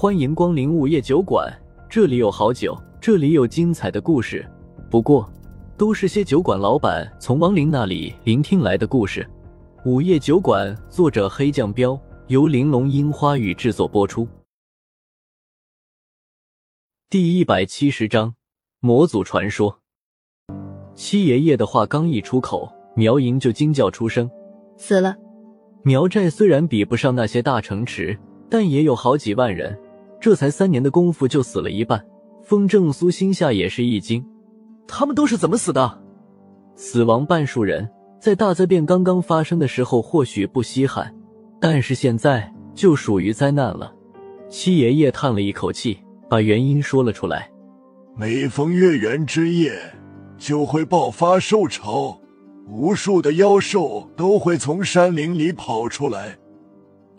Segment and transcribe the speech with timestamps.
[0.00, 1.54] 欢迎光临午夜酒馆，
[1.86, 4.50] 这里有好酒，这里有精彩的故事。
[4.90, 5.30] 不过，
[5.76, 9.28] 都是些酒馆老板从亡灵那里聆听来的故事。
[9.84, 14.26] 午夜酒馆，作者黑酱标，由玲珑樱花雨制作播出。
[17.10, 18.34] 第一百七十章
[18.78, 19.80] 魔祖传说。
[20.94, 24.30] 七爷爷的话刚一出口，苗营就惊叫出声
[24.80, 25.14] ：“死了！”
[25.84, 29.78] 苗寨虽然比不上那些大城池，但也有好几万人。
[30.20, 32.04] 这才三年的功夫就死了一半，
[32.42, 34.24] 风正苏心下也是一惊。
[34.86, 36.02] 他们都是怎么死的？
[36.76, 37.88] 死亡半数人
[38.20, 41.14] 在大灾变刚刚发生的时候或许不稀罕，
[41.58, 43.92] 但是现在就属于灾难了。
[44.48, 45.98] 七爷爷叹了一口气，
[46.28, 47.50] 把原因说了出来：
[48.16, 49.72] 每逢月圆之夜，
[50.36, 52.20] 就会爆发兽潮，
[52.68, 56.36] 无数的妖兽都会从山林里跑出来。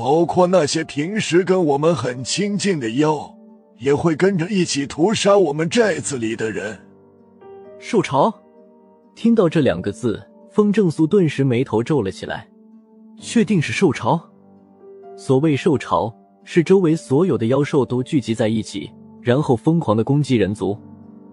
[0.00, 3.36] 包括那些平时跟我们很亲近的妖，
[3.76, 6.74] 也会跟着一起屠杀我们寨子里的人。
[7.78, 8.32] 兽潮，
[9.14, 12.48] 听到这两个字，风正苏顿时眉头皱了起来。
[13.20, 14.18] 确定是兽潮？
[15.18, 16.10] 所谓兽潮，
[16.44, 20.74] 是周围所有的妖兽都聚集在一起，然后疯狂的攻击人族。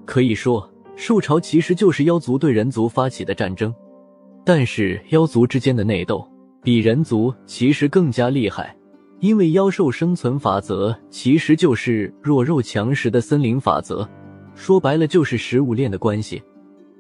[0.04, 3.74] 可以说，兽潮其实就是妖族对人族发起的战争。
[4.44, 6.30] 但是妖族之间的内斗。
[6.68, 8.76] 比人族其实更加厉害，
[9.22, 14.06] 因为妖兽生存法则其实就是弱肉强食的森林法则，
[14.54, 16.44] 说白了就是食物链的关系。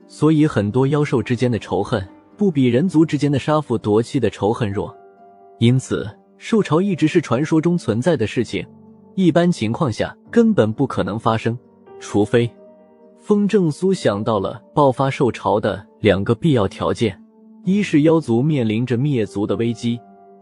[0.08, 2.02] 所以很多妖兽之间的仇恨
[2.38, 4.96] 不比人族之间的杀父夺妻的仇恨弱，
[5.59, 8.66] 因此兽潮一直是传说中存在的事情，
[9.16, 11.59] 一般情况下根本不可能发生，
[12.00, 12.50] 除非
[13.20, 17.22] 风正苏想到了爆发兽潮的两个必要条件。
[17.68, 20.00] 一是妖族面临着灭族的危机，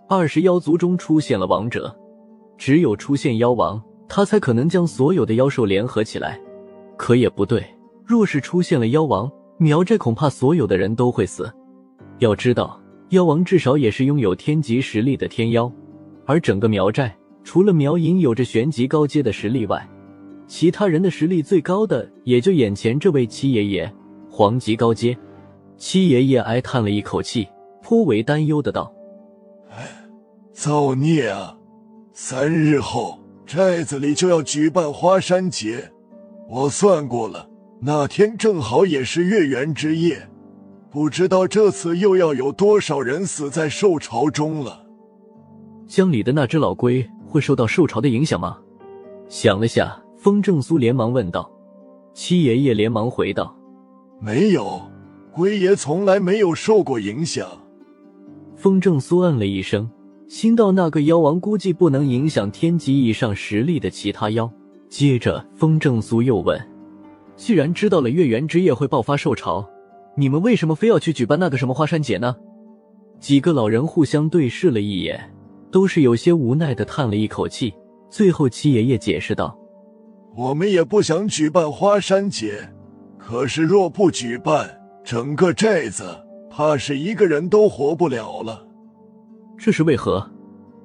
[0.07, 1.91] 二是妖族中出现了王者。
[2.55, 6.39] 只有出现妖王，他才可能将所有的妖兽联合起来。
[6.95, 7.65] 可也不对，
[8.05, 11.51] 若是出现了妖王，苗寨恐怕所有的人都会死。
[12.19, 12.79] 要知道，
[13.09, 15.71] 妖王至少也是拥有天级实力的天妖，
[16.27, 17.11] 而整个苗寨
[17.43, 19.89] 除了苗营有着玄级高阶的实力外，
[20.45, 23.91] 其他人的实力最高的也就眼前这位七爷爷，
[24.29, 25.17] 黄级高阶。
[25.77, 27.47] 七爷爷哀叹了一口气，
[27.81, 28.93] 颇为担忧的道
[29.69, 29.87] ：“哎，
[30.53, 31.57] 造孽啊！
[32.13, 35.91] 三日后寨子里就要举办花山节，
[36.49, 37.49] 我算过了，
[37.81, 40.29] 那天正好也是月圆之夜，
[40.89, 44.85] 不知道这次又要有多少人死在兽潮中了。
[45.85, 48.57] 江里的那只老龟会受到兽潮的影响吗？”
[49.27, 51.51] 想了下，风正苏连忙问道。
[52.13, 53.53] 七爷爷连忙回道
[54.21, 54.81] ：“没有。”
[55.35, 57.45] 龟爷从来没有受过影响。
[58.55, 59.91] 风正苏嗯了一声，
[60.29, 64.49] 心道那个妖王估计不能影响天级以上实力的其他妖。
[64.87, 66.57] 接着，风正苏又问
[67.35, 69.67] ：“既然知道了月圆之夜会爆发兽潮，
[70.15, 72.37] 你们为什么非要去举办那个什么花山节呢？”
[73.19, 75.19] 几个老人互相对视了一眼，
[75.69, 77.73] 都是有些无奈的叹了一口气。
[78.09, 79.59] 最后，七爷爷解释道
[80.37, 82.69] ：“我们也不想举办花山节，
[83.17, 86.03] 可是若不举办……”整个寨子
[86.49, 88.67] 怕是一个人都活不了了，
[89.55, 90.27] 这是为何？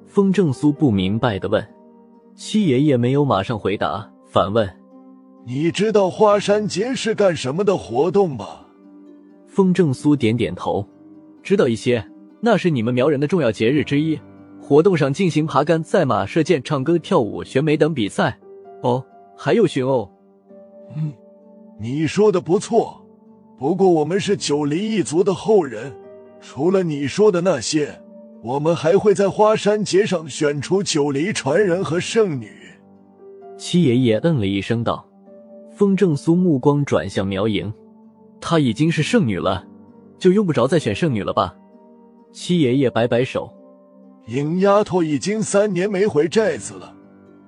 [0.05, 1.67] 风正苏不明白的问。
[2.35, 4.69] 七爷爷没有马上回答，反问
[5.43, 8.45] ：“你知道花山节是干什么的活动吗？”
[9.49, 10.87] 风正苏点点头，
[11.41, 12.05] 知道一些。
[12.41, 14.19] 那是你们苗人的重要节日之一，
[14.61, 18.37] 活动上进行爬杆、赛马、射箭、唱歌、跳舞、选美等比赛。
[18.83, 19.03] 哦，
[19.35, 20.07] 还有寻偶。
[20.95, 21.11] 嗯，
[21.79, 23.00] 你说的不错。
[23.61, 25.95] 不过我们是九黎一族的后人，
[26.41, 28.01] 除了你说的那些，
[28.41, 32.49] 我们还会在花山节上选出九黎传人和圣女。
[33.59, 35.07] 七爷爷嗯了一声道
[35.77, 37.71] ：“风正苏目光转向苗莹，
[38.39, 39.63] 她已经是圣女了，
[40.17, 41.55] 就用不着再选圣女了吧？”
[42.33, 43.53] 七爷爷摆摆手
[44.25, 46.95] ：“莹丫头已经三年没回寨子了，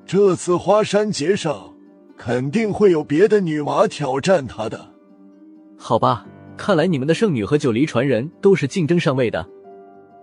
[0.06, 1.74] 这次花山节上
[2.16, 4.90] 肯定会有别的女娃挑战她的。”
[5.78, 6.26] 好吧，
[6.56, 9.48] 看来你们的圣女和九黎传人都是竞争上位的。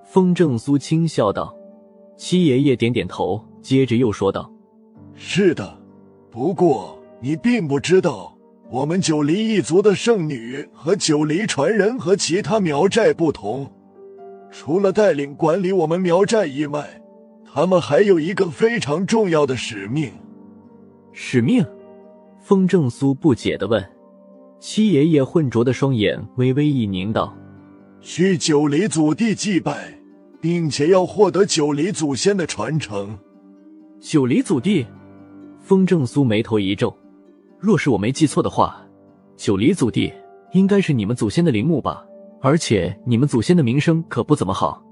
[0.05, 1.55] 风正苏轻笑道。
[2.17, 4.53] 七爷爷点点头，接着又说道
[5.17, 5.79] ：“是的，
[6.31, 8.37] 不过你并不知道，
[8.71, 13.73] 我们九黎一族的圣女和九黎传人和其他苗寨不同，
[14.51, 17.01] 除了带领管理我们苗寨以外，
[17.51, 20.13] 他们还有一个非常重要的使命。
[21.13, 21.65] 使命？”
[22.39, 23.83] 风正苏不解的问。
[24.61, 27.35] 七爷爷浑浊的双眼微微一凝，道
[28.03, 29.99] ：“去九黎祖地祭拜，
[30.39, 33.19] 并且要获得九黎祖先的传承。”
[33.99, 34.87] 九黎祖地，
[35.61, 36.95] 风正苏眉头一皱，
[37.59, 38.87] 若是我没记错的话，
[39.35, 40.13] 九黎祖地
[40.53, 42.05] 应该是你们祖先的陵墓吧？
[42.43, 44.83] 而且你们祖先的名声可不怎么好。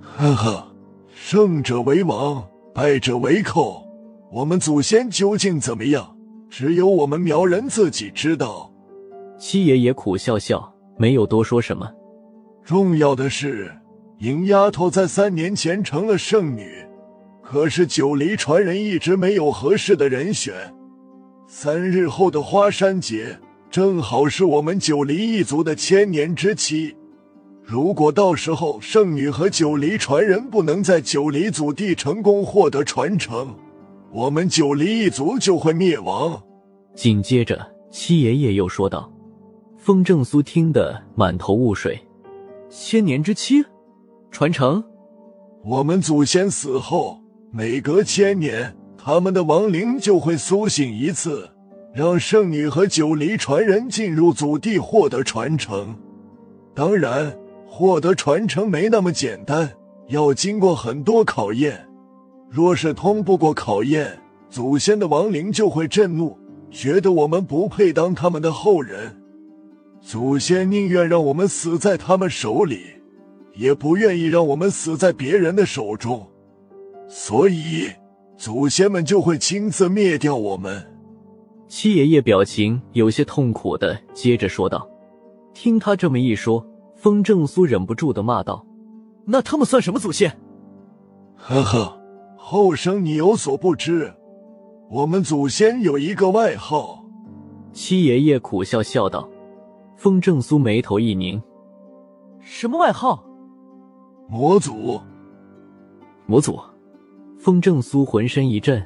[0.00, 0.68] 呵呵，
[1.08, 3.84] 胜者为王，败者为寇。
[4.30, 6.16] 我们祖先究竟怎么样，
[6.48, 8.70] 只有我们苗人自己知道。
[9.38, 11.90] 七爷爷苦笑笑，没有多说什么。
[12.64, 13.72] 重要的是，
[14.18, 16.86] 银丫头在三年前成了圣女，
[17.42, 20.54] 可是九黎传人一直没有合适的人选。
[21.46, 23.38] 三日后的花山节。
[23.70, 26.94] 正好是我们九黎一族的千年之期，
[27.60, 33.52] 如果到时候圣女和九黎传人不能在九黎祖地成功获得传承，
[34.12, 36.40] 我们九黎一族就会灭亡。
[36.94, 39.10] 紧接着，七爷爷又说道
[39.84, 42.00] ：“风正苏听得满头雾水，
[42.70, 43.62] 千年之期，
[44.30, 44.82] 传承？
[45.62, 47.20] 我们祖先死后，
[47.50, 51.50] 每隔千年，他们的亡灵就会苏醒一次。”
[51.92, 55.94] 让圣女和九黎传人进入祖地获得传承，
[56.74, 57.36] 当然，
[57.66, 59.70] 获得传承没那么简单，
[60.08, 61.86] 要经过很多考验。
[62.48, 66.38] 若是通不过考验，祖先的亡灵就会震怒，
[66.70, 69.20] 觉得我们不配当他们的后人。
[70.06, 72.82] 祖先宁愿让我们死在他们手里，
[73.54, 76.28] 也不愿意让我们死在别人的手中，
[77.08, 77.88] 所以
[78.36, 80.86] 祖先们就会亲自灭掉我们。
[81.66, 84.86] 七爷爷表情有些痛苦的接着说道
[85.54, 86.64] ：“听他这么一说，
[86.94, 88.64] 风正苏忍不住的骂道
[89.24, 90.30] ：‘那他们算什么祖先？’
[91.34, 91.98] 呵呵，
[92.36, 94.12] 后生你有所不知，
[94.90, 97.06] 我们祖先有一个外号。”
[97.72, 99.26] 七爷爷苦笑笑道。
[100.04, 101.42] 风正苏眉头一拧
[102.38, 103.24] ：“什么外号
[104.28, 105.00] ？”“魔祖。
[106.28, 106.60] ”“魔祖。”
[107.40, 108.84] 风正苏浑身一震：“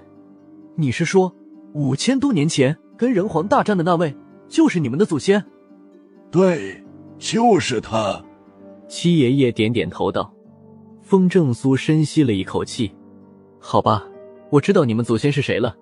[0.79, 1.35] 你是说？”
[1.75, 4.15] 五千多年前跟人皇大战的那位，
[4.47, 5.45] 就是你们的祖先。
[6.31, 6.81] 对，
[7.19, 8.25] 就是他。
[8.87, 10.33] 七爷爷点点头道。
[11.03, 12.95] 风正苏深吸了一口气，
[13.59, 14.07] 好吧，
[14.51, 15.75] 我知道你们祖先是谁了。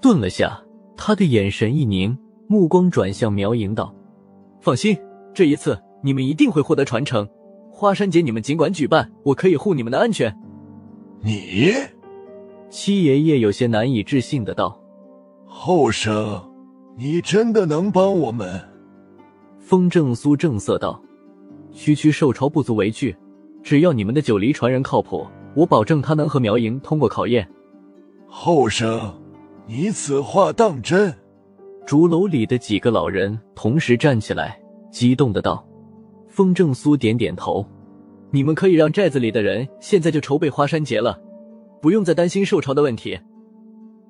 [0.00, 0.62] 顿了下，
[0.96, 2.16] 他的眼神一凝，
[2.46, 3.92] 目光转向苗莹道
[4.64, 4.96] ：“放心，
[5.34, 7.28] 这一次你们一定会获得传承。
[7.70, 10.34] 花山节你们尽管举办，我可以护你们的安全。”
[11.20, 11.74] 你，
[12.70, 14.80] 七爷爷有些难以置信的道。
[15.44, 16.42] 后生，
[16.96, 18.58] 你真的能帮我们？
[19.58, 20.98] 风正苏正色道
[21.70, 23.14] ：“区区受潮不足为惧，
[23.62, 27.46] 只要你们的九黎传人靠谱，我保证他能和苗莹通过考验。”
[28.26, 29.12] 后生，
[29.66, 31.14] 你此话当真？
[31.86, 34.58] 竹楼里的几个老人同时站起来，
[34.90, 35.66] 激动的道
[36.28, 37.64] ：“风正苏点点头，
[38.30, 41.20] 你们可以让寨子里的人现在就筹备花山节了，
[41.82, 43.18] 不用再担心受潮的问题。”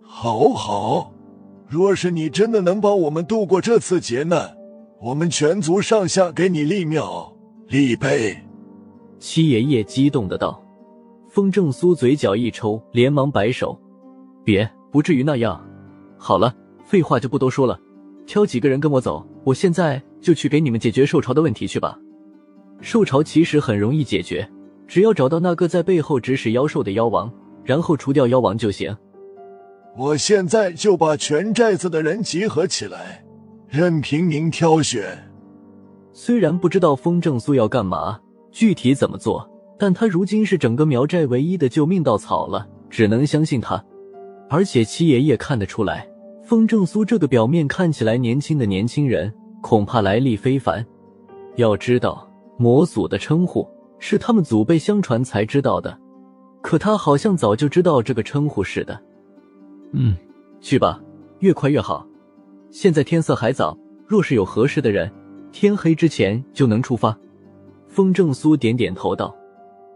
[0.02, 1.12] 好好。
[1.66, 4.54] 若是你真的能帮我们度过这次劫难，
[5.00, 7.34] 我们全族上下给你立庙
[7.66, 8.36] 立碑。
[9.18, 10.62] 七爷爷激动的道。
[11.30, 13.76] 风正苏嘴角一抽，连忙摆手
[14.44, 15.60] ：“别，不至于那样。
[16.16, 16.54] 好了，
[16.94, 17.76] 废话就不多说了，
[18.24, 21.98] 挑几个人跟我走，我现在就去给你们解决受潮的问题去吧。
[22.80, 24.48] 受潮其实很容易解决，
[24.86, 27.28] 只要找到那个在背后指使妖兽的妖王，
[27.64, 28.96] 然后除掉妖王就行。”
[29.98, 33.24] 我现在就把全寨子的人集合起来，
[33.68, 35.32] 任凭您挑选。
[36.12, 38.20] 虽然不知道风正苏要干嘛，
[38.52, 43.84] 具体怎么做，但他如今是整个苗寨唯一的救命稻草了，只能相信他。
[44.48, 46.08] 而且七爷爷看得出来，
[46.44, 49.32] 风正苏这个表面看起来年轻的年轻人，
[49.62, 50.84] 恐怕来历非凡。
[51.56, 53.66] 要知道，魔祖的称呼
[53.98, 55.98] 是他们祖辈相传才知道的，
[56.60, 59.00] 可他好像早就知道这个称呼似的。
[59.92, 60.14] 嗯，
[60.60, 61.00] 去吧，
[61.38, 62.06] 越快越好。
[62.70, 63.74] 现在天色还早，
[64.06, 65.10] 若是有合适的人，
[65.50, 67.16] 天黑之前就能出发。
[67.88, 69.34] 风正苏点点头道。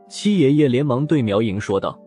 [0.08, 2.00] 七爷爷连忙对苗莹说道：“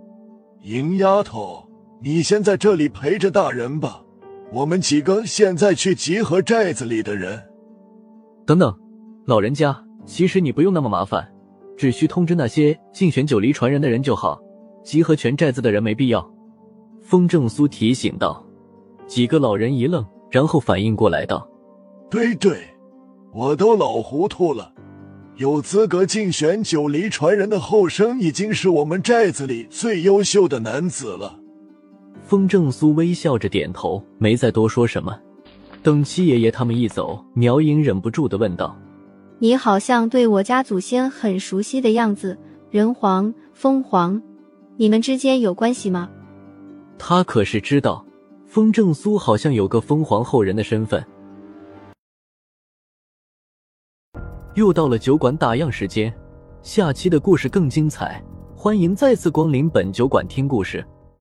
[0.63, 1.63] 莹丫头，
[2.01, 4.01] 你先在这里陪着大人吧，
[4.51, 7.41] 我们几个现在去集合寨子里的人。”
[8.45, 8.75] 等等，
[9.25, 11.25] 老人家，其实你不用那么麻烦，
[11.77, 14.39] 只需通知那些竞选九黎传人的人就好，
[14.83, 16.29] 集合全寨子的人没必要。
[17.01, 18.45] 风正苏提醒道
[19.07, 21.47] ：“几个老人一愣，然后反应过来道
[22.09, 22.57] ：‘对对，
[23.33, 24.73] 我都老糊涂了。
[25.37, 31.39] 有资格竞选九黎传人的后生，已经是我们寨子里最优秀的男子了。’”
[32.31, 35.19] 风正苏微笑着点头，没再多说什么。
[35.83, 38.73] 等七爷爷他们一走，苗颖忍不住的问道
[39.39, 44.21] ：“你好像对我家祖先很熟悉的样子，人皇、凤凰，
[44.77, 46.09] 你们之间有关系吗？”
[46.97, 48.05] 他可是知道，
[48.45, 51.05] 风正苏好像有个封皇后人的身份。
[54.55, 56.13] 又到了酒馆打烊时间，
[56.61, 58.23] 下期的故事更精彩，
[58.55, 60.81] 欢迎再次光临本酒馆听故事。